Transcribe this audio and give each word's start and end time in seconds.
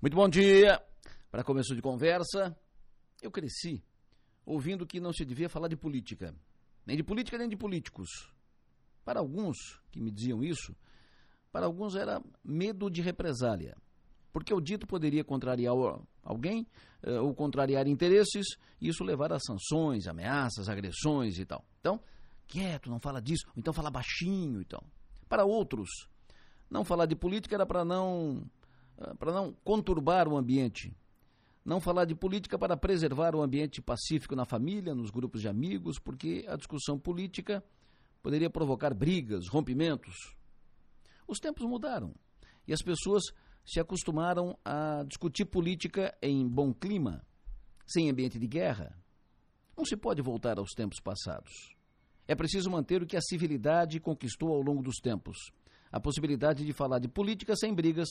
Muito 0.00 0.14
bom 0.14 0.28
dia. 0.28 0.80
Para 1.28 1.42
começo 1.42 1.74
de 1.74 1.82
conversa, 1.82 2.56
eu 3.20 3.32
cresci 3.32 3.82
ouvindo 4.46 4.86
que 4.86 5.00
não 5.00 5.12
se 5.12 5.24
devia 5.24 5.48
falar 5.48 5.66
de 5.66 5.76
política, 5.76 6.32
nem 6.86 6.96
de 6.96 7.02
política 7.02 7.36
nem 7.36 7.48
de 7.48 7.56
políticos. 7.56 8.08
Para 9.04 9.18
alguns 9.18 9.56
que 9.90 10.00
me 10.00 10.12
diziam 10.12 10.44
isso, 10.44 10.72
para 11.50 11.66
alguns 11.66 11.96
era 11.96 12.22
medo 12.44 12.88
de 12.88 13.02
represália, 13.02 13.76
porque 14.32 14.54
o 14.54 14.60
dito 14.60 14.86
poderia 14.86 15.24
contrariar 15.24 15.74
alguém 16.22 16.64
eh, 17.02 17.18
ou 17.18 17.34
contrariar 17.34 17.88
interesses 17.88 18.56
e 18.80 18.86
isso 18.86 19.02
levar 19.02 19.32
a 19.32 19.40
sanções, 19.40 20.06
ameaças, 20.06 20.68
agressões 20.68 21.40
e 21.40 21.44
tal. 21.44 21.66
Então, 21.80 22.00
quieto, 22.46 22.88
não 22.88 23.00
fala 23.00 23.20
disso, 23.20 23.44
ou 23.48 23.54
então 23.56 23.72
fala 23.72 23.90
baixinho 23.90 24.62
e 24.62 24.64
tal. 24.64 24.84
Para 25.28 25.44
outros, 25.44 25.90
não 26.70 26.84
falar 26.84 27.06
de 27.06 27.16
política 27.16 27.56
era 27.56 27.66
para 27.66 27.84
não 27.84 28.48
para 29.18 29.32
não 29.32 29.52
conturbar 29.64 30.28
o 30.28 30.36
ambiente. 30.36 30.96
Não 31.64 31.80
falar 31.80 32.04
de 32.04 32.14
política 32.14 32.58
para 32.58 32.76
preservar 32.76 33.34
o 33.34 33.42
ambiente 33.42 33.82
pacífico 33.82 34.34
na 34.34 34.44
família, 34.44 34.94
nos 34.94 35.10
grupos 35.10 35.42
de 35.42 35.48
amigos, 35.48 35.98
porque 35.98 36.44
a 36.48 36.56
discussão 36.56 36.98
política 36.98 37.62
poderia 38.22 38.48
provocar 38.48 38.94
brigas, 38.94 39.48
rompimentos. 39.48 40.34
Os 41.26 41.38
tempos 41.38 41.66
mudaram 41.66 42.14
e 42.66 42.72
as 42.72 42.80
pessoas 42.80 43.22
se 43.64 43.78
acostumaram 43.78 44.58
a 44.64 45.04
discutir 45.06 45.44
política 45.44 46.16
em 46.22 46.48
bom 46.48 46.72
clima, 46.72 47.22
sem 47.86 48.10
ambiente 48.10 48.38
de 48.38 48.46
guerra. 48.46 48.98
Não 49.76 49.84
se 49.84 49.96
pode 49.96 50.22
voltar 50.22 50.58
aos 50.58 50.70
tempos 50.70 51.00
passados. 51.00 51.52
É 52.26 52.34
preciso 52.34 52.70
manter 52.70 53.02
o 53.02 53.06
que 53.06 53.16
a 53.16 53.20
civilidade 53.20 54.00
conquistou 54.00 54.54
ao 54.54 54.62
longo 54.62 54.82
dos 54.82 54.96
tempos: 54.96 55.50
a 55.92 56.00
possibilidade 56.00 56.64
de 56.64 56.72
falar 56.72 56.98
de 56.98 57.08
política 57.08 57.54
sem 57.56 57.74
brigas, 57.74 58.08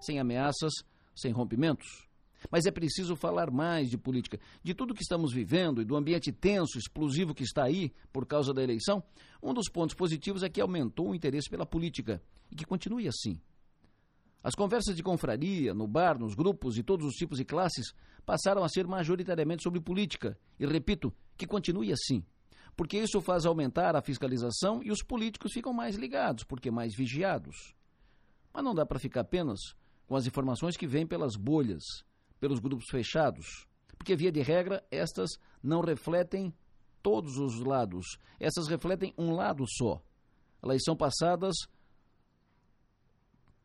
sem 0.00 0.18
ameaças, 0.18 0.72
sem 1.14 1.32
rompimentos. 1.32 2.08
Mas 2.50 2.64
é 2.64 2.70
preciso 2.70 3.14
falar 3.16 3.50
mais 3.50 3.90
de 3.90 3.98
política, 3.98 4.38
de 4.62 4.72
tudo 4.72 4.94
que 4.94 5.02
estamos 5.02 5.32
vivendo 5.32 5.82
e 5.82 5.84
do 5.84 5.96
ambiente 5.96 6.32
tenso, 6.32 6.78
explosivo 6.78 7.34
que 7.34 7.42
está 7.42 7.64
aí 7.64 7.92
por 8.12 8.24
causa 8.24 8.54
da 8.54 8.62
eleição. 8.62 9.02
Um 9.42 9.52
dos 9.52 9.68
pontos 9.68 9.94
positivos 9.94 10.42
é 10.42 10.48
que 10.48 10.60
aumentou 10.60 11.10
o 11.10 11.14
interesse 11.14 11.50
pela 11.50 11.66
política 11.66 12.22
e 12.50 12.56
que 12.56 12.64
continue 12.64 13.06
assim. 13.06 13.38
As 14.42 14.54
conversas 14.54 14.96
de 14.96 15.02
confraria, 15.02 15.74
no 15.74 15.86
bar, 15.86 16.18
nos 16.18 16.34
grupos 16.34 16.74
de 16.74 16.82
todos 16.82 17.06
os 17.06 17.14
tipos 17.14 17.40
e 17.40 17.44
classes 17.44 17.92
passaram 18.24 18.64
a 18.64 18.68
ser 18.70 18.86
majoritariamente 18.86 19.62
sobre 19.62 19.80
política. 19.80 20.38
E 20.58 20.64
repito, 20.64 21.12
que 21.36 21.46
continue 21.46 21.92
assim. 21.92 22.24
Porque 22.74 22.96
isso 22.96 23.20
faz 23.20 23.44
aumentar 23.44 23.94
a 23.94 24.00
fiscalização 24.00 24.82
e 24.82 24.90
os 24.90 25.02
políticos 25.02 25.52
ficam 25.52 25.74
mais 25.74 25.96
ligados, 25.96 26.44
porque 26.44 26.70
mais 26.70 26.94
vigiados. 26.94 27.74
Mas 28.52 28.64
não 28.64 28.74
dá 28.74 28.86
para 28.86 28.98
ficar 28.98 29.20
apenas 29.20 29.58
com 30.10 30.16
as 30.16 30.26
informações 30.26 30.76
que 30.76 30.88
vêm 30.88 31.06
pelas 31.06 31.36
bolhas, 31.36 31.84
pelos 32.40 32.58
grupos 32.58 32.86
fechados, 32.90 33.46
porque, 33.96 34.16
via 34.16 34.32
de 34.32 34.42
regra, 34.42 34.84
estas 34.90 35.30
não 35.62 35.80
refletem 35.80 36.52
todos 37.00 37.38
os 37.38 37.60
lados, 37.60 38.18
essas 38.40 38.66
refletem 38.66 39.14
um 39.16 39.30
lado 39.30 39.64
só. 39.68 40.02
Elas 40.60 40.82
são 40.84 40.96
passadas 40.96 41.54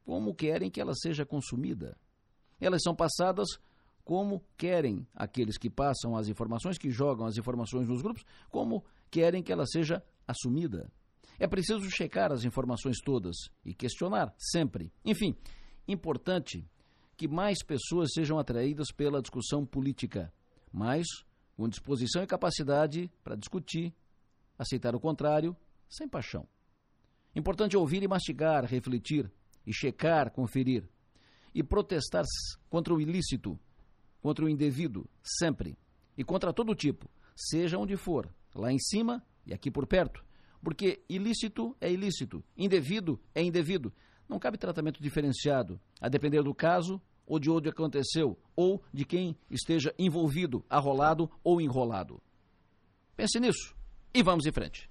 como 0.05 0.35
querem 0.35 0.69
que 0.69 0.79
ela 0.79 0.93
seja 0.93 1.25
consumida. 1.25 1.97
Elas 2.61 2.83
são 2.83 2.95
passadas 2.95 3.47
como 4.03 4.45
querem 4.55 5.07
aqueles 5.15 5.57
que 5.57 5.67
passam 5.67 6.15
as 6.15 6.27
informações, 6.27 6.77
que 6.77 6.91
jogam 6.91 7.25
as 7.25 7.37
informações 7.37 7.87
nos 7.87 8.03
grupos, 8.03 8.23
como 8.51 8.85
querem 9.09 9.41
que 9.41 9.51
ela 9.51 9.65
seja 9.65 10.03
assumida. 10.27 10.91
É 11.39 11.47
preciso 11.47 11.89
checar 11.89 12.31
as 12.31 12.43
informações 12.43 12.97
todas 13.03 13.35
e 13.65 13.73
questionar 13.73 14.31
sempre. 14.37 14.93
Enfim, 15.03 15.35
importante 15.87 16.67
que 17.17 17.27
mais 17.27 17.63
pessoas 17.63 18.11
sejam 18.13 18.37
atraídas 18.37 18.91
pela 18.91 19.21
discussão 19.21 19.65
política, 19.65 20.33
mas 20.71 21.05
com 21.55 21.69
disposição 21.69 22.21
e 22.23 22.27
capacidade 22.27 23.09
para 23.23 23.35
discutir, 23.35 23.93
aceitar 24.57 24.95
o 24.95 24.99
contrário, 24.99 25.55
sem 25.89 26.07
paixão. 26.07 26.47
Importante 27.35 27.77
ouvir 27.77 28.03
e 28.03 28.07
mastigar, 28.07 28.65
refletir 28.65 29.31
e 29.65 29.73
checar, 29.73 30.31
conferir 30.31 30.87
e 31.53 31.63
protestar 31.63 32.25
contra 32.69 32.93
o 32.93 32.99
ilícito, 32.99 33.57
contra 34.21 34.45
o 34.45 34.49
indevido, 34.49 35.07
sempre 35.23 35.77
e 36.17 36.23
contra 36.23 36.53
todo 36.53 36.75
tipo, 36.75 37.09
seja 37.35 37.77
onde 37.77 37.95
for, 37.95 38.29
lá 38.53 38.71
em 38.71 38.79
cima 38.79 39.23
e 39.45 39.53
aqui 39.53 39.69
por 39.69 39.85
perto, 39.85 40.23
porque 40.61 41.03
ilícito 41.07 41.75
é 41.79 41.91
ilícito, 41.91 42.43
indevido 42.57 43.19
é 43.33 43.41
indevido. 43.43 43.93
Não 44.27 44.39
cabe 44.39 44.57
tratamento 44.57 45.01
diferenciado, 45.01 45.79
a 46.01 46.09
depender 46.09 46.41
do 46.41 46.53
caso 46.53 47.01
ou 47.25 47.39
de 47.39 47.49
onde 47.49 47.69
aconteceu, 47.69 48.37
ou 48.55 48.83
de 48.93 49.03
quem 49.03 49.35
esteja 49.49 49.93
envolvido, 49.97 50.63
arrolado 50.69 51.29
ou 51.43 51.59
enrolado. 51.59 52.21
Pense 53.15 53.39
nisso 53.39 53.75
e 54.13 54.21
vamos 54.21 54.45
em 54.45 54.51
frente. 54.51 54.89